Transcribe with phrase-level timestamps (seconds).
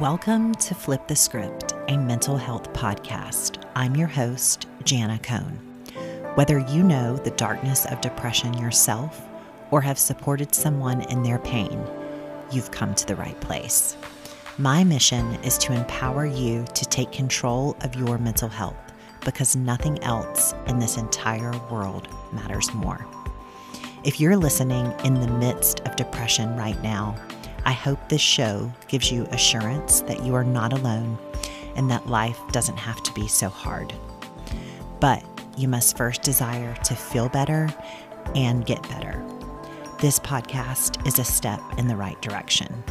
[0.00, 3.64] Welcome to Flip the Script, a mental health podcast.
[3.74, 5.58] I'm your host, Janna Cone.
[6.34, 9.22] Whether you know the darkness of depression yourself
[9.70, 11.82] or have supported someone in their pain,
[12.52, 13.96] you've come to the right place.
[14.58, 18.92] My mission is to empower you to take control of your mental health
[19.24, 23.06] because nothing else in this entire world matters more.
[24.04, 27.16] If you're listening in the midst of depression right now,
[27.66, 31.18] I hope this show gives you assurance that you are not alone
[31.74, 33.92] and that life doesn't have to be so hard.
[35.00, 35.24] But
[35.58, 37.68] you must first desire to feel better
[38.36, 39.20] and get better.
[40.00, 42.84] This podcast is a step in the right direction.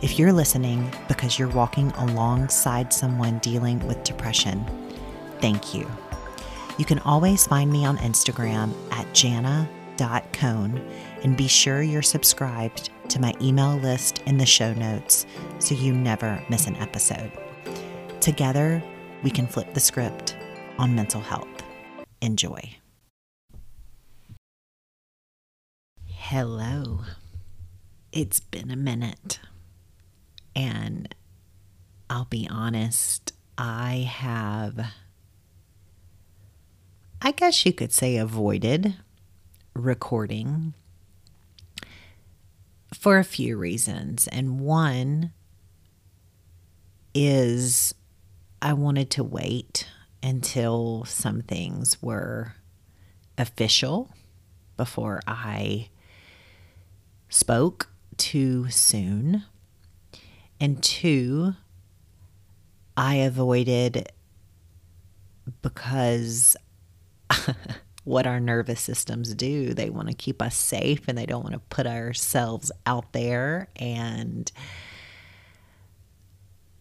[0.00, 4.64] If you're listening because you're walking alongside someone dealing with depression,
[5.40, 5.90] thank you.
[6.78, 10.88] You can always find me on Instagram at janna.cone
[11.24, 15.26] and be sure you're subscribed to my email list in the show notes
[15.58, 17.32] so you never miss an episode.
[18.20, 18.82] Together,
[19.22, 20.36] we can flip the script
[20.78, 21.62] on mental health.
[22.20, 22.60] Enjoy.
[26.06, 27.00] Hello.
[28.12, 29.40] It's been a minute.
[30.54, 31.14] And
[32.10, 34.92] I'll be honest, I have,
[37.22, 38.96] I guess you could say, avoided
[39.74, 40.74] recording
[42.92, 44.26] for a few reasons.
[44.28, 45.32] And one
[47.14, 47.94] is
[48.60, 49.88] I wanted to wait
[50.22, 52.54] until some things were
[53.36, 54.10] official
[54.76, 55.88] before I
[57.28, 59.44] spoke too soon.
[60.60, 61.54] And two,
[62.96, 64.10] I avoided
[65.62, 66.56] because
[68.08, 69.74] what our nervous systems do.
[69.74, 73.68] They want to keep us safe and they don't want to put ourselves out there.
[73.76, 74.50] And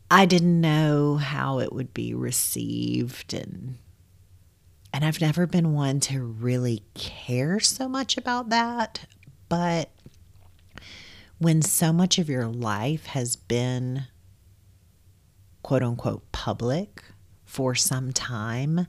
[0.09, 3.77] I didn't know how it would be received and
[4.93, 9.05] and I've never been one to really care so much about that,
[9.49, 9.91] but
[11.37, 14.05] when so much of your life has been
[15.61, 17.03] quote unquote public
[17.43, 18.87] for some time,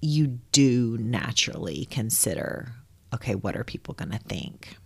[0.00, 2.72] you do naturally consider
[3.12, 4.76] okay, what are people going to think?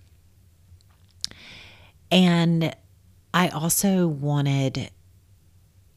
[2.10, 2.75] And
[3.34, 4.91] I also wanted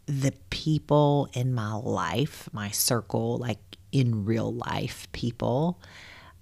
[0.08, 3.60] the people in my life, my circle, like
[3.92, 5.80] in real life people,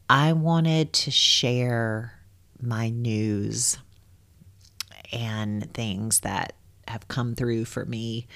[0.10, 2.14] I wanted to share
[2.62, 3.78] my news
[5.12, 6.54] and things that
[6.88, 8.28] have come through for me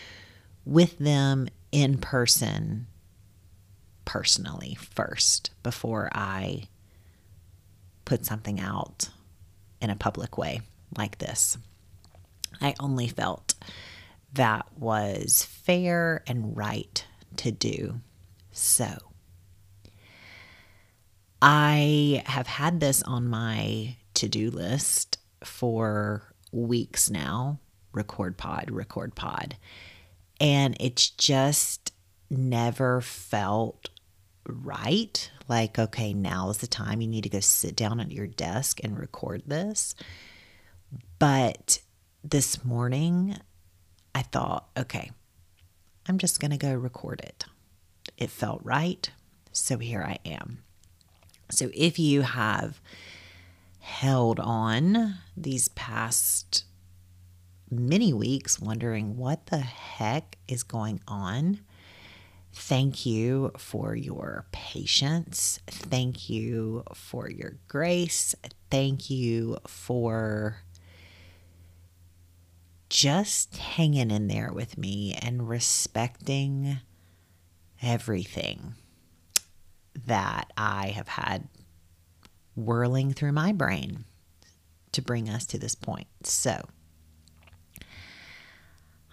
[0.65, 2.87] with them in person
[4.09, 6.63] personally first before I
[8.05, 9.07] put something out
[9.81, 10.61] in a public way
[10.97, 11.59] like this.
[12.59, 13.53] I only felt
[14.33, 17.05] that was fair and right
[17.37, 18.01] to do
[18.51, 18.97] so.
[21.39, 27.59] I have had this on my to do list for weeks now
[27.91, 29.55] record pod, record pod.
[30.41, 31.93] And it's just
[32.31, 33.89] never felt
[34.49, 35.31] right.
[35.47, 38.79] Like, okay, now is the time you need to go sit down at your desk
[38.83, 39.95] and record this.
[41.17, 41.79] But
[42.23, 43.37] this morning,
[44.13, 45.11] I thought, okay,
[46.07, 47.45] I'm just going to go record it.
[48.17, 49.09] It felt right.
[49.51, 50.59] So here I am.
[51.51, 52.81] So if you have
[53.79, 56.65] held on these past
[57.71, 61.59] many weeks wondering what the heck is going on,
[62.61, 65.61] Thank you for your patience.
[65.65, 68.35] Thank you for your grace.
[68.69, 70.57] Thank you for
[72.89, 76.79] just hanging in there with me and respecting
[77.81, 78.75] everything
[80.05, 81.47] that I have had
[82.55, 84.03] whirling through my brain
[84.91, 86.07] to bring us to this point.
[86.23, 86.67] So,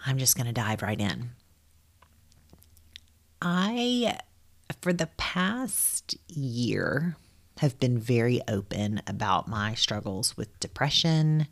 [0.05, 1.31] I'm just going to dive right in.
[3.41, 4.19] I,
[4.81, 7.17] for the past year,
[7.59, 11.47] have been very open about my struggles with depression.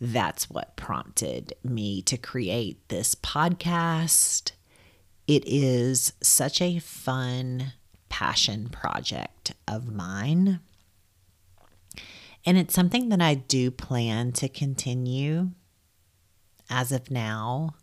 [0.00, 4.52] That's what prompted me to create this podcast.
[5.26, 7.72] It is such a fun
[8.08, 10.60] passion project of mine.
[12.46, 15.50] And it's something that I do plan to continue
[16.70, 17.74] as of now.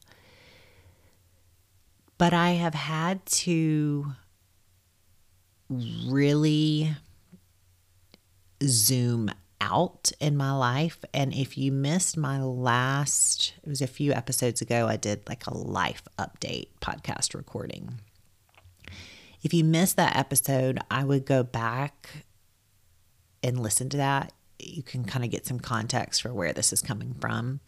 [2.18, 4.14] But I have had to
[5.70, 6.96] really
[8.64, 11.04] zoom out in my life.
[11.14, 15.48] And if you missed my last, it was a few episodes ago, I did like
[15.48, 18.00] a life update podcast recording.
[19.44, 22.26] If you missed that episode, I would go back
[23.44, 24.34] and listen to that.
[24.58, 27.60] You can kind of get some context for where this is coming from.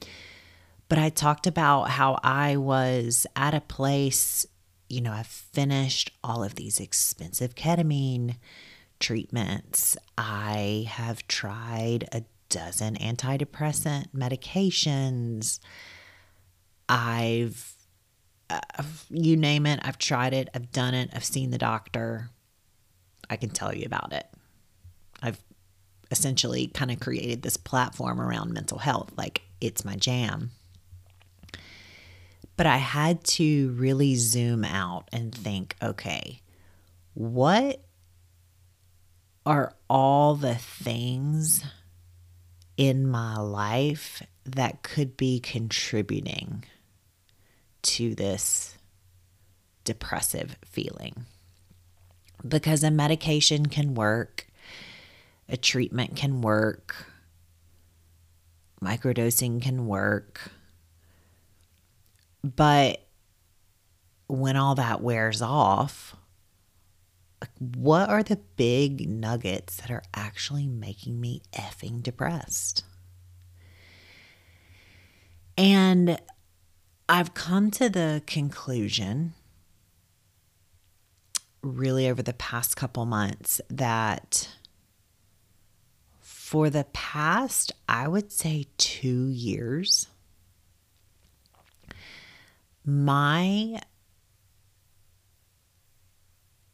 [0.89, 4.45] But I talked about how I was at a place,
[4.87, 8.37] you know, I've finished all of these expensive ketamine
[8.99, 9.97] treatments.
[10.17, 15.59] I have tried a dozen antidepressant medications.
[16.87, 17.73] I've,
[18.49, 18.61] uh,
[19.09, 22.29] you name it, I've tried it, I've done it, I've seen the doctor.
[23.29, 24.25] I can tell you about it.
[25.21, 25.43] I've
[26.11, 29.11] essentially kind of created this platform around mental health.
[29.17, 30.51] Like, it's my jam.
[32.57, 36.41] But I had to really zoom out and think okay,
[37.13, 37.81] what
[39.45, 41.63] are all the things
[42.75, 46.63] in my life that could be contributing
[47.81, 48.77] to this
[49.83, 51.25] depressive feeling.
[52.47, 54.47] Because a medication can work,
[55.47, 57.07] a treatment can work,
[58.81, 60.51] microdosing can work.
[62.55, 63.05] But
[64.27, 66.15] when all that wears off,
[67.59, 72.83] what are the big nuggets that are actually making me effing depressed?
[75.57, 76.19] And
[77.09, 79.33] I've come to the conclusion,
[81.61, 84.49] really over the past couple months, that
[86.19, 90.07] for the past, I would say, two years,
[92.87, 93.79] my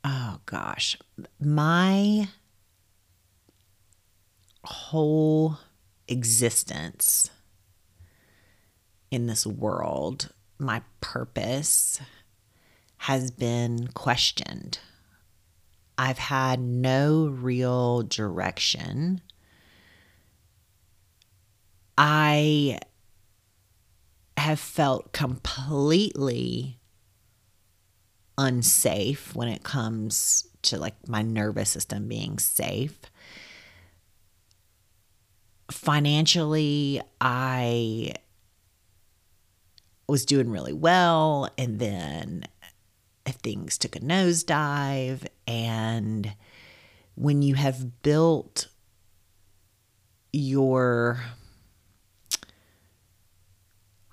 [0.04, 0.98] oh gosh,
[1.40, 2.28] my
[4.64, 5.58] whole
[6.08, 7.32] existence
[9.10, 12.00] in this world, my purpose
[12.98, 14.78] has been questioned.
[15.98, 19.22] I've had no real direction.
[21.98, 22.80] I
[24.44, 26.78] have felt completely
[28.38, 33.00] unsafe when it comes to like my nervous system being safe.
[35.72, 38.16] Financially, I
[40.10, 42.44] was doing really well, and then
[43.26, 45.26] things took a nosedive.
[45.48, 46.36] And
[47.16, 48.68] when you have built
[50.34, 51.22] your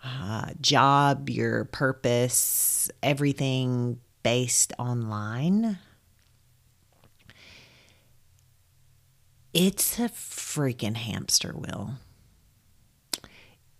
[0.04, 5.78] uh, job, your purpose, everything based online.
[9.52, 11.94] It's a freaking hamster wheel.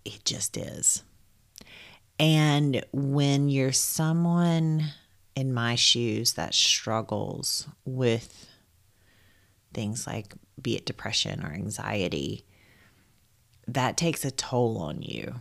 [0.05, 1.03] It just is.
[2.19, 4.85] And when you're someone
[5.37, 8.49] in my shoes that struggles with
[9.73, 12.45] things like, be it depression or anxiety,
[13.69, 15.37] that takes a toll on you.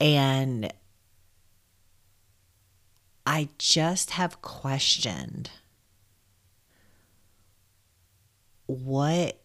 [0.00, 0.72] And
[3.26, 5.50] I just have questioned
[8.66, 9.40] what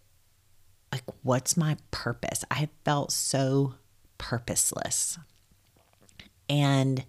[0.91, 2.43] like what's my purpose?
[2.49, 3.75] I felt so
[4.17, 5.17] purposeless.
[6.49, 7.05] And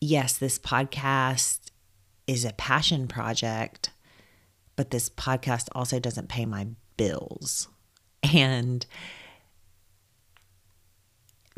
[0.00, 1.70] yes, this podcast
[2.26, 3.90] is a passion project,
[4.76, 7.68] but this podcast also doesn't pay my bills.
[8.22, 8.84] And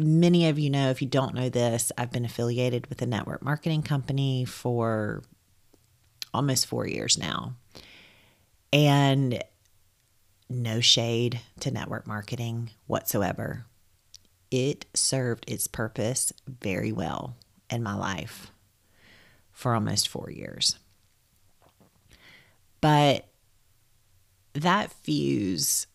[0.00, 3.42] many of you know, if you don't know this, I've been affiliated with a network
[3.42, 5.22] marketing company for
[6.32, 7.54] almost four years now.
[8.72, 9.42] And
[10.48, 13.66] no shade to network marketing whatsoever.
[14.50, 17.36] It served its purpose very well
[17.68, 18.50] in my life
[19.52, 20.76] for almost four years.
[22.80, 23.26] But
[24.54, 25.86] that fuse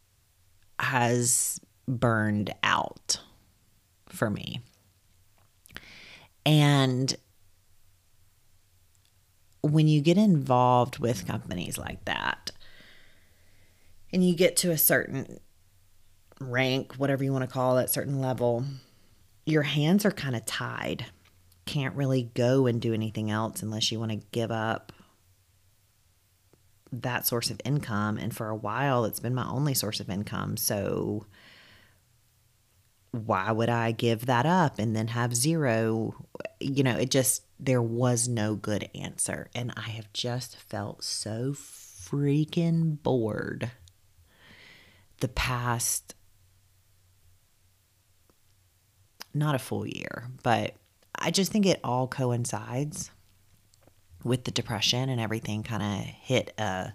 [0.80, 3.20] has burned out
[4.16, 4.62] for me.
[6.46, 7.16] And
[9.62, 12.52] when you get involved with companies like that
[14.14, 15.40] and you get to a certain
[16.40, 18.64] rank, whatever you want to call it, certain level,
[19.46, 21.06] your hands are kind of tied.
[21.66, 24.92] Can't really go and do anything else unless you want to give up
[26.92, 28.18] that source of income.
[28.18, 30.58] And for a while, it's been my only source of income.
[30.58, 31.26] So
[33.16, 36.16] why would I give that up and then have zero?
[36.60, 39.50] You know, it just, there was no good answer.
[39.56, 43.72] And I have just felt so freaking bored
[45.20, 46.16] the past
[49.34, 50.76] not a full year, but
[51.14, 53.12] I just think it all coincides
[54.24, 56.94] with the depression and everything kind of hit a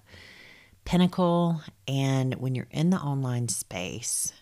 [0.85, 1.61] pinnacle.
[1.87, 4.33] And when you're in the online space,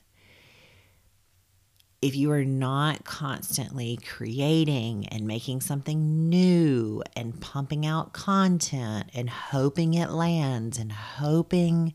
[2.01, 9.29] if you are not constantly creating and making something new and pumping out content and
[9.29, 11.93] hoping it lands and hoping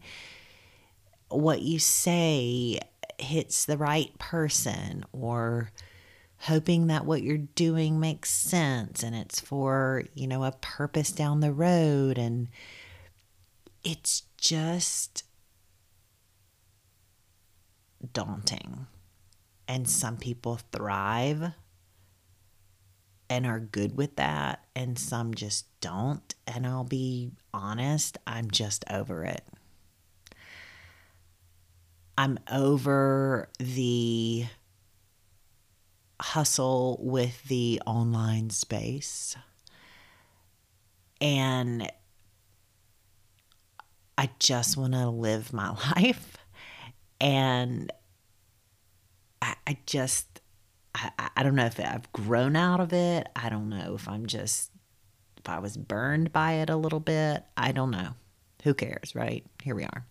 [1.29, 2.79] what you say
[3.17, 5.71] hits the right person or
[6.39, 11.39] hoping that what you're doing makes sense and it's for, you know, a purpose down
[11.39, 12.17] the road.
[12.17, 12.49] And
[13.85, 15.23] it's just
[18.11, 18.87] daunting.
[19.67, 21.53] And some people thrive
[23.29, 26.35] and are good with that, and some just don't.
[26.45, 29.43] And I'll be honest, I'm just over it.
[32.17, 34.45] I'm over the
[36.21, 39.35] hustle with the online space.
[41.19, 41.91] And
[44.17, 46.37] I just want to live my life.
[47.19, 47.91] And
[49.43, 50.39] I, I just,
[50.95, 53.27] I, I don't know if I've grown out of it.
[53.35, 54.71] I don't know if I'm just,
[55.37, 57.43] if I was burned by it a little bit.
[57.57, 58.11] I don't know.
[58.63, 59.45] Who cares, right?
[59.61, 60.05] Here we are.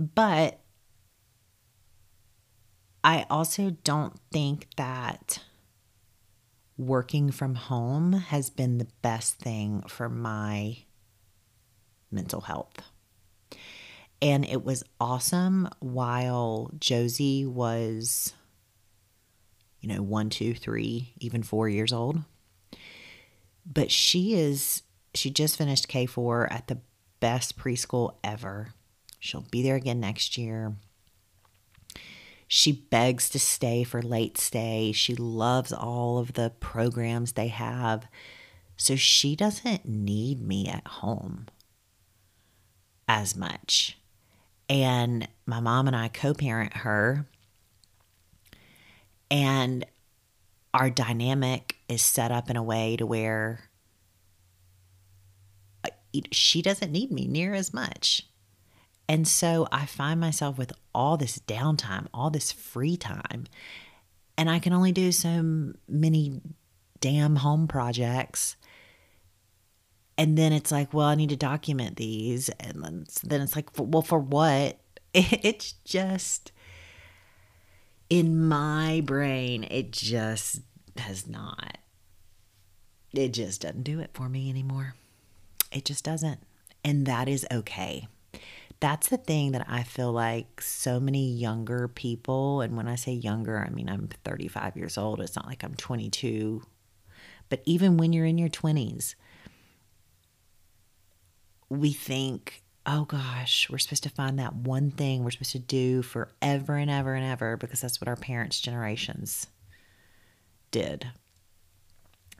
[0.00, 0.58] But
[3.04, 5.40] I also don't think that
[6.76, 10.78] working from home has been the best thing for my
[12.10, 12.82] mental health.
[14.20, 18.32] And it was awesome while Josie was,
[19.80, 22.22] you know, one, two, three, even four years old.
[23.64, 24.82] But she is,
[25.14, 26.80] she just finished K4 at the
[27.20, 28.72] best preschool ever.
[29.20, 30.74] She'll be there again next year.
[32.48, 34.92] She begs to stay for late stay.
[34.92, 38.06] She loves all of the programs they have.
[38.76, 41.46] So she doesn't need me at home
[43.06, 43.97] as much.
[44.68, 47.26] And my mom and I co parent her.
[49.30, 49.84] And
[50.74, 53.68] our dynamic is set up in a way to where
[55.84, 55.90] uh,
[56.32, 58.22] she doesn't need me near as much.
[59.08, 63.46] And so I find myself with all this downtime, all this free time,
[64.36, 66.40] and I can only do so many
[67.00, 68.56] damn home projects.
[70.18, 72.50] And then it's like, well, I need to document these.
[72.60, 74.78] And then then it's like, well, for what?
[75.14, 76.52] It's just
[78.10, 80.60] in my brain, it just
[80.98, 81.78] has not,
[83.12, 84.94] it just doesn't do it for me anymore.
[85.72, 86.40] It just doesn't.
[86.84, 88.06] And that is okay
[88.80, 93.12] that's the thing that I feel like so many younger people, and when I say
[93.12, 95.20] younger, I mean I'm 35 years old.
[95.20, 96.62] It's not like I'm 22.
[97.48, 99.14] But even when you're in your 20s,
[101.68, 106.02] we think, oh gosh, we're supposed to find that one thing we're supposed to do
[106.02, 109.46] forever and ever and ever because that's what our parents' generations
[110.70, 111.08] did.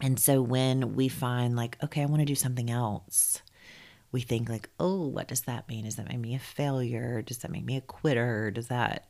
[0.01, 3.43] And so when we find, like, okay, I want to do something else,
[4.13, 5.85] we think like, oh, what does that mean?
[5.85, 7.21] Does that make me a failure?
[7.21, 8.51] Does that make me a quitter?
[8.51, 9.09] Does that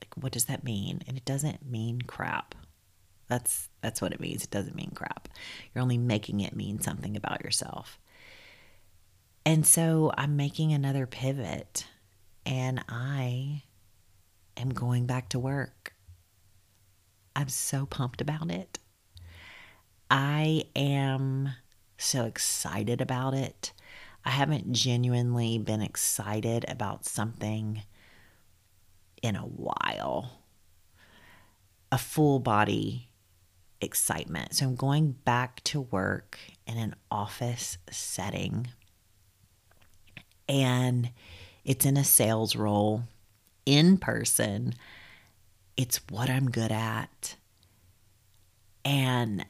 [0.00, 1.02] like what does that mean?
[1.06, 2.54] And it doesn't mean crap.
[3.28, 4.44] That's that's what it means.
[4.44, 5.28] It doesn't mean crap.
[5.74, 7.98] You're only making it mean something about yourself.
[9.46, 11.86] And so I'm making another pivot
[12.44, 13.62] and I
[14.56, 15.94] am going back to work.
[17.36, 18.80] I'm so pumped about it.
[20.10, 21.50] I am
[21.96, 23.72] so excited about it.
[24.24, 27.82] I haven't genuinely been excited about something
[29.22, 30.42] in a while.
[31.92, 33.10] A full body
[33.80, 34.56] excitement.
[34.56, 36.36] So I'm going back to work
[36.66, 38.66] in an office setting.
[40.48, 41.10] And
[41.64, 43.02] it's in a sales role
[43.64, 44.74] in person.
[45.76, 47.36] It's what I'm good at.
[48.84, 49.44] And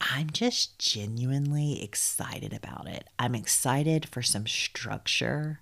[0.00, 3.08] I'm just genuinely excited about it.
[3.18, 5.60] I'm excited for some structure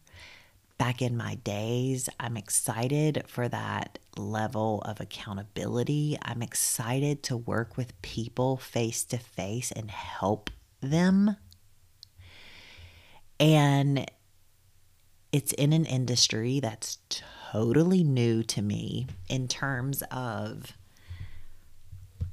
[0.78, 2.08] back in my days.
[2.20, 6.16] I'm excited for that level of accountability.
[6.22, 11.36] I'm excited to work with people face to face and help them.
[13.38, 14.10] And
[15.32, 20.72] it's in an industry that's totally new to me in terms of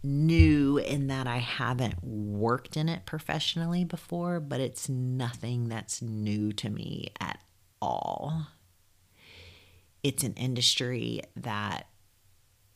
[0.04, 6.52] new in that I haven't worked in it professionally before, but it's nothing that's new
[6.54, 7.40] to me at
[7.82, 8.48] all.
[10.04, 11.88] It's an industry that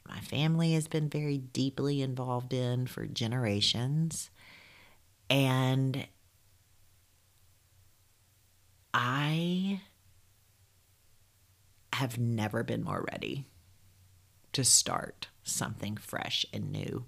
[0.08, 4.30] my family has been very deeply involved in for generations.
[5.30, 6.08] And
[8.94, 9.82] I
[11.94, 13.46] have never been more ready
[14.54, 17.06] to start something fresh and new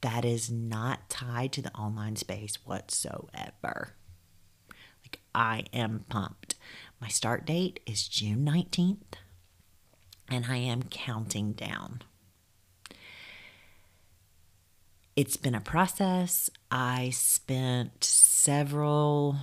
[0.00, 3.94] that is not tied to the online space whatsoever.
[5.02, 6.54] Like, I am pumped.
[7.00, 9.18] My start date is June 19th,
[10.30, 12.02] and I am counting down.
[15.16, 16.48] It's been a process.
[16.70, 19.36] I spent several,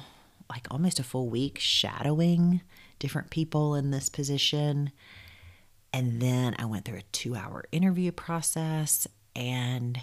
[0.49, 2.61] like almost a full week, shadowing
[2.99, 4.91] different people in this position.
[5.91, 10.01] And then I went through a two hour interview process, and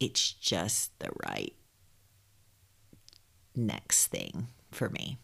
[0.00, 1.54] it's just the right
[3.54, 5.18] next thing for me.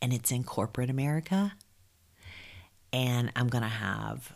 [0.00, 1.54] And it's in corporate America.
[2.92, 4.34] And I'm going to have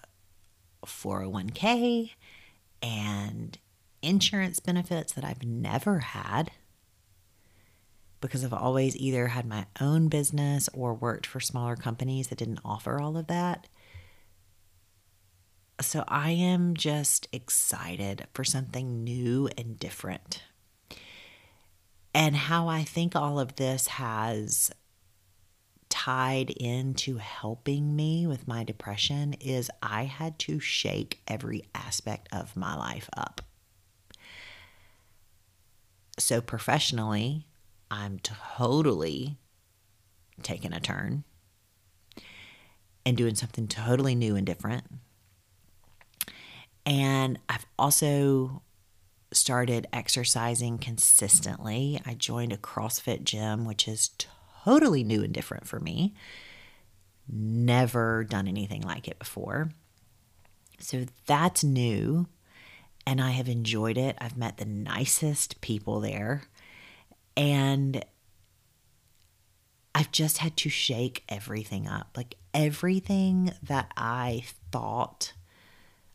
[0.86, 2.12] 401k
[2.82, 3.58] and
[4.00, 6.50] insurance benefits that I've never had
[8.26, 12.60] because I've always either had my own business or worked for smaller companies that didn't
[12.64, 13.66] offer all of that.
[15.80, 20.42] So I am just excited for something new and different.
[22.14, 24.70] And how I think all of this has
[25.90, 32.56] tied into helping me with my depression is I had to shake every aspect of
[32.56, 33.42] my life up.
[36.18, 37.46] So, professionally,
[37.90, 39.36] I'm totally
[40.42, 41.24] taking a turn
[43.04, 44.84] and doing something totally new and different.
[46.84, 48.62] And I've also
[49.32, 52.00] started exercising consistently.
[52.06, 54.10] I joined a CrossFit gym, which is
[54.64, 56.14] totally new and different for me.
[57.28, 59.70] Never done anything like it before.
[60.78, 62.26] So that's new,
[63.06, 64.16] and I have enjoyed it.
[64.20, 66.42] I've met the nicest people there,
[67.36, 68.04] and
[69.94, 72.10] I've just had to shake everything up.
[72.16, 75.32] Like everything that I thought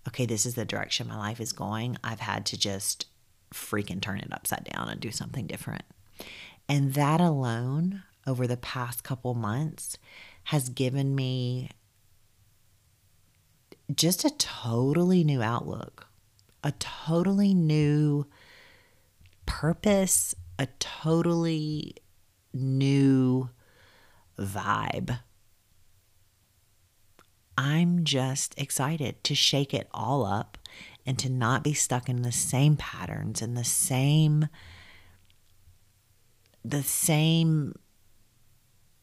[0.07, 3.05] okay, this is the direction my life is going, I've had to just
[3.53, 5.83] freaking turn it upside down and do something different.
[6.67, 9.97] And that alone, over the past couple months,
[10.45, 11.69] has given me
[13.93, 16.07] just a totally new outlook,
[16.63, 18.25] a totally new
[19.45, 21.95] purpose, a totally
[22.53, 23.49] new
[24.37, 25.19] vibe
[27.57, 30.57] I'm just excited to shake it all up
[31.05, 34.47] and to not be stuck in the same patterns and the same
[36.63, 37.75] the same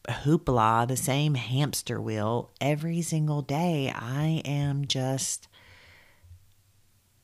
[0.07, 3.93] hoopla, the same hamster wheel every single day.
[3.95, 5.47] I am just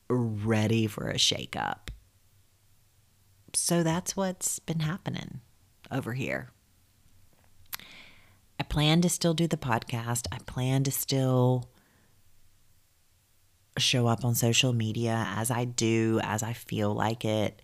[0.08, 1.85] ready for a shake up.
[3.56, 5.40] So that's what's been happening
[5.90, 6.50] over here.
[8.60, 10.26] I plan to still do the podcast.
[10.30, 11.70] I plan to still
[13.78, 17.62] show up on social media as I do, as I feel like it.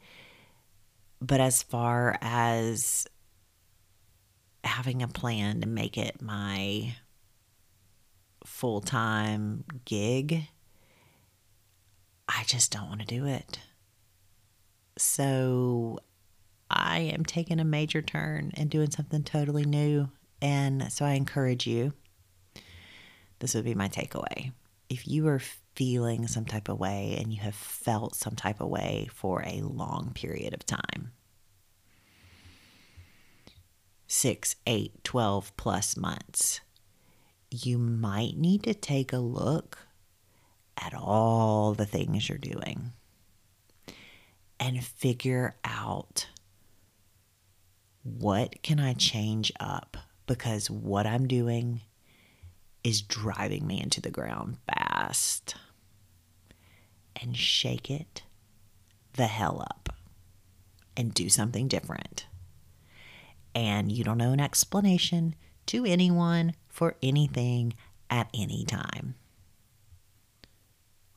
[1.20, 3.06] But as far as
[4.64, 6.94] having a plan to make it my
[8.46, 10.48] full time gig,
[12.26, 13.58] I just don't want to do it.
[14.96, 15.98] So
[16.70, 20.10] I am taking a major turn and doing something totally new
[20.42, 21.92] and so I encourage you,
[23.38, 24.52] this would be my takeaway.
[24.88, 25.40] If you are
[25.76, 29.62] feeling some type of way and you have felt some type of way for a
[29.62, 31.12] long period of time,
[34.08, 36.60] six, eight, 12 plus months,
[37.50, 39.78] you might need to take a look
[40.76, 42.92] at all the things you're doing
[44.62, 46.28] and figure out
[48.04, 49.96] what can I change up
[50.28, 51.80] because what I'm doing
[52.84, 55.56] is driving me into the ground fast.
[57.20, 58.22] And shake it
[59.14, 59.88] the hell up
[60.96, 62.26] and do something different.
[63.56, 65.34] And you don't owe an explanation
[65.66, 67.74] to anyone for anything
[68.08, 69.16] at any time.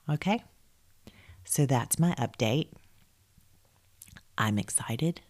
[0.10, 0.44] Okay?
[1.44, 2.70] So that's my update.
[4.38, 5.22] I'm excited.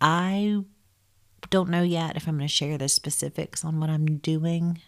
[0.00, 0.62] I
[1.50, 4.80] don't know yet if I'm going to share the specifics on what I'm doing.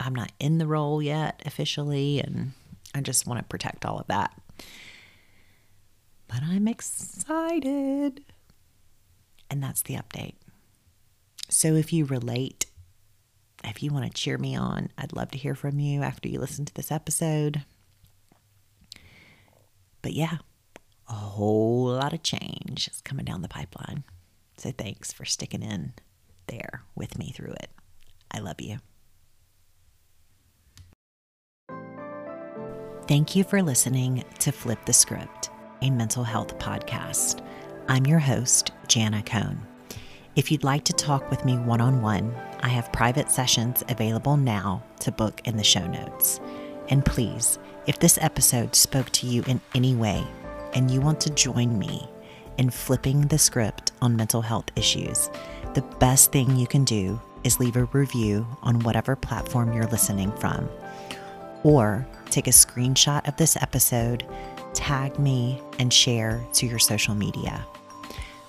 [0.00, 2.52] I'm not in the role yet officially, and
[2.94, 4.34] I just want to protect all of that.
[6.28, 8.24] But I'm excited.
[9.50, 10.34] And that's the update.
[11.48, 12.66] So if you relate,
[13.62, 16.40] if you want to cheer me on, I'd love to hear from you after you
[16.40, 17.62] listen to this episode.
[20.04, 20.36] But yeah,
[21.08, 24.04] a whole lot of change is coming down the pipeline.
[24.58, 25.94] So thanks for sticking in
[26.46, 27.70] there with me through it.
[28.30, 28.80] I love you.
[33.08, 35.48] Thank you for listening to Flip the Script,
[35.80, 37.42] a mental health podcast.
[37.88, 39.66] I'm your host, Janna Cone.
[40.36, 44.36] If you'd like to talk with me one on one, I have private sessions available
[44.36, 46.40] now to book in the show notes.
[46.88, 50.24] And please, if this episode spoke to you in any way
[50.74, 52.08] and you want to join me
[52.58, 55.30] in flipping the script on mental health issues,
[55.74, 60.32] the best thing you can do is leave a review on whatever platform you're listening
[60.38, 60.68] from.
[61.62, 64.26] Or take a screenshot of this episode,
[64.72, 67.64] tag me, and share to your social media.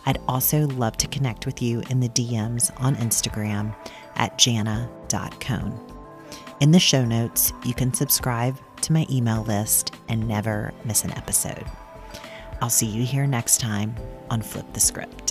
[0.05, 3.75] I'd also love to connect with you in the DMs on Instagram
[4.15, 5.94] at janna.cone.
[6.61, 11.11] In the show notes, you can subscribe to my email list and never miss an
[11.11, 11.65] episode.
[12.61, 13.93] I'll see you here next time
[14.29, 15.24] on Flip the Script.